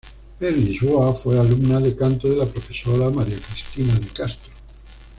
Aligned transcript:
En 0.39 0.65
Lisboa, 0.65 1.13
fue 1.13 1.37
alumna 1.39 1.79
de 1.79 1.95
canto 1.95 2.27
de 2.27 2.37
la 2.37 2.47
profesora 2.47 3.11
María 3.11 3.37
Cristina 3.37 3.93
de 3.93 4.07
Castro. 4.07 4.51